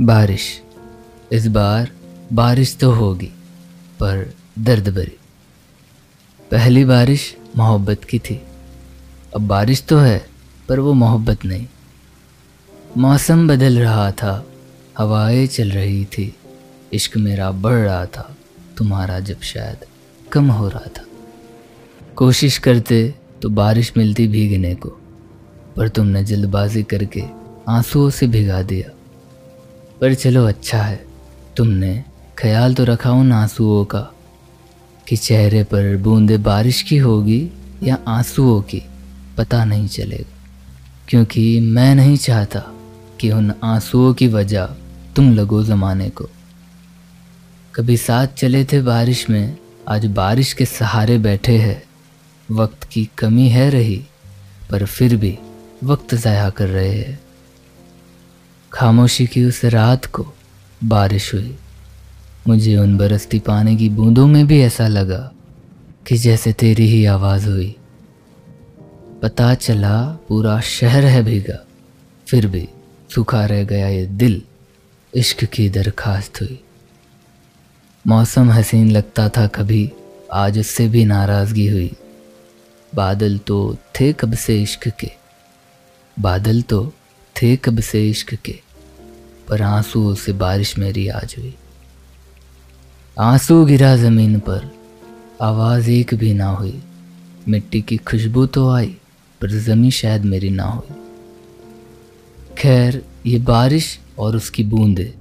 बारिश। 0.00 0.62
इस 1.32 1.46
बार 1.46 1.90
बारिश 2.32 2.76
तो 2.76 2.90
होगी, 2.90 3.32
पर 4.00 4.34
दर्द 4.58 4.88
भरी। 4.88 5.18
पहली 6.50 6.84
बारिश 6.84 7.36
मोहब्बत 7.56 8.04
की 8.04 8.18
थी। 8.18 8.42
अब 9.36 9.40
बारिश 9.40 9.82
तो 9.82 9.98
है, 9.98 10.26
पर 10.68 10.80
वो 10.80 10.92
मोहब्बत 10.92 11.44
नहीं। 11.44 11.66
मौसम 12.96 13.48
बदल 13.48 13.78
रहा 13.78 14.10
था, 14.10 14.46
हवाएँ 14.98 15.46
चल 15.46 15.70
रही 15.70 16.04
थी। 16.04 16.34
इश्क 16.92 17.16
मेरा 17.16 17.50
बढ़ 17.50 17.78
रहा 17.78 18.06
था, 18.06 18.36
तुम्हारा 18.76 19.20
जब 19.20 19.40
शायद 19.40 19.76
कम 20.32 20.50
हो 20.50 20.68
रहा 20.68 20.88
था। 20.98 21.04
कोशिश 22.16 22.58
करते 22.58 23.14
तो 23.42 23.48
बारिश 23.48 23.92
मिलती 23.96 24.28
भीगने 24.28 24.74
को, 24.74 24.88
पर 25.76 25.88
तुमने 25.88 26.24
जल्दबाजी 26.24 26.82
करके 26.82 27.22
आंसुओं 27.68 28.10
से 28.10 28.26
भिगा 28.26 28.62
दिया। 28.62 28.94
पर 30.00 30.14
चलो 30.14 30.46
अच्छा 30.46 30.82
है। 30.82 31.04
तुमने 31.56 32.04
ख्याल 32.38 32.74
तो 32.74 32.84
रखा 32.84 33.10
उन 33.10 33.32
आंसुओं 33.32 33.84
का 33.84 34.12
कि 35.08 35.16
चेहरे 35.16 35.64
पर 35.64 35.96
बूंदे 35.96 36.38
बारिश 36.38 36.82
की 36.82 36.98
होगी 36.98 37.50
या 37.82 37.98
आंसुओं 38.08 38.62
की, 38.62 38.82
पता 39.36 39.64
नहीं 39.64 39.88
चलेगा। 39.88 40.36
क्योंकि 41.08 41.60
मैं 41.60 41.94
नहीं 41.94 42.16
चाहता 42.16 42.62
कि 43.20 43.30
उन 43.30 43.52
आंसुओं 43.64 44.14
की 44.14 44.28
वजह 44.28 44.66
तुम 45.16 45.32
लगो 45.32 45.62
ज़माने 45.62 46.08
को। 46.10 46.28
कभी 47.74 47.96
साथ 47.96 48.26
चले 48.26 48.64
थे 48.64 48.82
बारिश 48.82 49.30
में, 49.30 49.56
आज 49.88 50.06
बारिश 50.06 50.52
के 50.52 50.64
सहारे 50.64 51.18
बैठे 51.18 51.58
हैं। 51.58 51.82
वक्त 52.50 52.84
की 52.84 53.08
कमी 53.18 53.48
है 53.48 53.70
रही, 53.70 54.04
पर 54.70 54.84
फिर 54.84 55.16
भी 55.16 55.38
वक्त 55.84 56.14
ज़ाया 56.14 56.50
कर 56.50 56.68
रहे 56.68 56.92
हैं। 56.92 57.20
खामोशी 58.72 59.26
की 59.26 59.44
उस 59.44 59.64
रात 59.64 60.06
को 60.06 60.26
बारिश 60.84 61.32
हुई। 61.34 61.56
मुझे 62.48 62.76
उन 62.76 62.96
बरसती 62.96 63.38
पानी 63.38 63.76
की 63.76 63.88
बूंदों 63.88 64.26
में 64.26 64.46
भी 64.46 64.60
ऐसा 64.60 64.88
लगा 64.88 65.32
कि 66.06 66.16
जैसे 66.16 66.52
तेरी 66.52 66.86
ही 66.86 67.04
आवाज़ 67.04 67.48
हुई। 67.48 67.74
पता 69.22 69.54
चला 69.54 70.00
पूरा 70.28 70.60
शहर 70.60 71.04
है 71.04 71.22
भीगा, 71.22 71.58
फिर 72.26 72.46
भी 72.46 72.68
सूखा 73.10 73.44
रह 73.46 73.64
गया 73.64 73.88
ये 73.88 74.06
दिल 74.06 74.42
इश्क 75.14 75.44
की 75.44 75.68
दरखास्त 75.68 76.40
हुई। 76.40 76.60
मौसम 78.04 78.50
हसीन 78.50 78.90
लगता 78.90 79.28
था 79.28 79.46
कभी, 79.46 79.90
आज 80.32 80.58
उससे 80.58 80.88
भी 80.88 81.04
नाराज़गी 81.04 81.66
हुई। 81.68 81.90
बादल 82.92 83.38
तो 83.38 83.76
थे 83.94 84.12
कब 84.12 84.34
से 84.34 84.62
इश्क 84.62 84.88
के, 85.00 85.10
बादल 86.16 86.62
तो 86.62 86.80
थे 87.42 87.56
कब 87.56 87.80
से 87.80 88.10
इश्क 88.10 88.34
के, 88.34 88.60
पर 89.48 89.62
आंसुओं 89.62 90.14
से 90.14 90.32
बारिश 90.32 90.78
मेरी 90.78 91.08
आज 91.08 91.34
हुई। 91.38 91.54
आँसू 93.18 93.64
गिरा 93.64 93.96
ज़मीन 93.96 94.38
पर, 94.38 94.74
आवाज़ 95.40 95.90
एक 95.90 96.14
भी 96.14 96.34
ना 96.34 96.46
हुई। 96.46 96.82
मिट्टी 97.48 97.82
की 97.82 97.96
खुशबू 97.96 98.46
तो 98.46 98.70
आई, 98.70 98.96
पर 99.40 99.50
ज़मी 99.50 99.90
शायद 99.90 100.24
मेरी 100.24 100.50
ना 100.50 100.64
हुई। 100.64 100.96
खैर, 102.58 103.04
ये 103.26 103.38
बारिश 103.38 103.98
और 104.18 104.36
उसकी 104.36 104.64
बूंदे, 104.64 105.14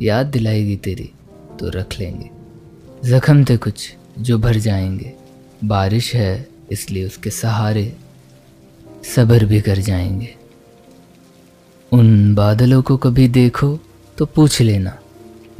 याद 0.00 0.26
दिलाएगी 0.26 0.76
तेरी 0.76 1.10
तो 1.60 1.68
रख 1.68 1.98
लेंगे। 2.00 2.30
जख्म 3.04 3.44
थे 3.44 3.56
कुछ, 3.56 3.94
जो 4.18 4.38
भर 4.38 4.56
जाएँगे। 4.56 5.12
बारिश 5.64 6.14
है, 6.14 6.48
इसलिए 6.70 7.06
उसके 7.06 7.30
सहारे, 7.30 7.96
सब्र 9.16 9.46
भी 9.46 9.60
कर 9.60 9.78
जाएँगे। 9.78 10.41
उन 11.92 12.34
बादलों 12.34 12.80
को 12.82 12.96
कभी 12.96 13.26
देखो 13.28 13.68
तो 14.16 14.26
पूछ 14.26 14.60
लेना। 14.60 14.96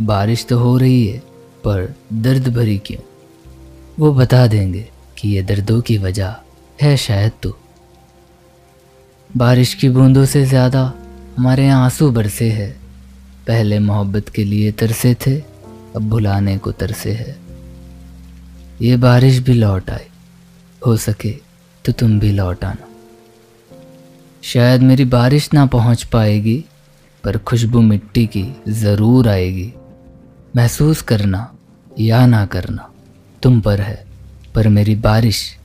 बारिश 0.01 0.45
तो 0.47 0.59
हो 0.59 0.77
रही 0.79 1.07
है, 1.07 1.19
पर 1.65 1.95
दर्द 2.15 2.49
भरी 2.49 2.77
क्यों? 2.79 3.01
वो 3.99 4.13
बता 4.13 4.47
देंगे 4.47 4.87
कि 5.19 5.29
ये 5.29 5.43
दर्दों 5.43 5.81
की 5.81 5.97
वजह 5.99 6.35
है 6.79 6.97
शायद 6.97 7.33
तो। 7.43 7.57
बारिश 9.31 9.75
की 9.75 9.89
बूंदों 9.89 10.25
से 10.25 10.45
ज़्यादा 10.45 10.93
हमारे 11.37 11.65
यहाँ 11.67 11.85
आँसू 11.85 12.11
बरसे 12.11 12.51
है। 12.51 12.71
पहले 13.47 13.79
मोहब्बत 13.81 14.29
के 14.29 14.45
लिए 14.45 14.73
तरसे 14.73 15.15
थे, 15.27 15.37
अब 15.97 16.09
भुलाने 16.11 16.57
को 16.59 16.73
तरसे 16.73 17.13
है। 17.13 17.37
ये 18.83 18.97
बारिश 18.99 19.39
भी 19.39 19.53
लौट 19.53 19.91
आए 19.91 20.07
हो 20.83 20.97
सके 20.99 21.35
तो 21.85 21.93
तुम 21.93 22.19
भी 22.21 22.33
लौट 22.33 22.65
आना। 22.65 22.89
शायद 24.43 24.83
मेरी 24.83 25.05
बारिश 25.07 25.49
ना 25.55 25.65
पहुँच 25.67 26.03
पाएगी, 26.13 26.65
पर 27.25 27.37
खुशबू 27.39 27.81
मिट्टी 27.83 28.27
की 28.27 28.45
ज़रूर 28.71 29.29
आएगी। 29.29 29.73
महसूस 30.57 31.03
करना 31.03 31.41
या 32.01 32.25
ना 32.27 32.45
करना, 32.47 32.89
तुम 33.43 33.61
पर 33.61 33.81
है, 33.81 34.05
पर 34.55 34.69
मेरी 34.69 34.95
बारिश 34.99 35.57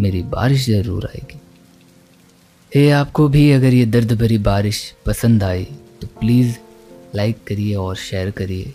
मेरी 0.00 0.22
बारिश 0.24 0.66
ज़रूर 0.66 1.06
आएगी। 1.06 1.38
हे, 2.72 2.90
आपको 2.90 3.28
भी 3.28 3.50
अगर 3.52 3.74
ये 3.74 3.86
दर्द 3.86 4.12
भरी 4.20 4.38
बारिश 4.40 4.82
पसंद 5.06 5.42
आई 5.44 5.64
तो 6.00 6.06
प्लीज़ 6.20 6.56
लाइक 7.14 7.44
करिए 7.46 7.74
और 7.76 7.96
शेयर 7.98 8.30
करिए, 8.32 8.72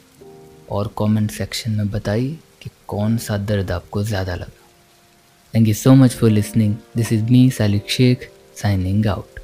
और 0.71 0.93
कमेंट 0.97 1.31
सेक्शन 1.31 1.71
में 1.71 1.89
बताइए 1.91 2.37
कि 2.61 2.69
कौन 2.87 3.17
सा 3.17 3.37
दर्द 3.39 3.71
आपको 3.71 4.03
ज़्यादा 4.03 4.35
लगा। 4.35 4.65
Thank 5.53 5.67
you 5.67 5.73
so 5.73 5.93
much 5.95 6.15
for 6.15 6.29
listening 6.31 6.75
this 6.97 7.13
is 7.13 7.23
me 7.23 7.49
Salik 7.51 7.89
Sheikh 7.91 8.29
Giày. 8.57 9.36